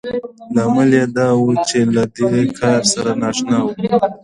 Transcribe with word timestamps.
لامل 0.55 0.91
يې 0.97 1.05
دا 1.15 1.27
و 1.35 1.45
چې 1.67 1.79
له 1.95 2.03
دې 2.15 2.41
کار 2.59 2.81
سره 2.93 3.11
نااشنا 3.21 3.57
وو. 3.63 3.71